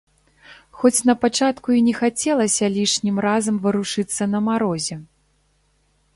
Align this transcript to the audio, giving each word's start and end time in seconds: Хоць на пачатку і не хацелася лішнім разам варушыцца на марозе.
Хоць 0.83 1.01
на 1.09 1.15
пачатку 1.25 1.69
і 1.79 1.83
не 1.89 1.93
хацелася 1.99 2.65
лішнім 2.79 3.15
разам 3.27 3.55
варушыцца 3.67 4.23
на 4.35 4.39
марозе. 4.49 4.95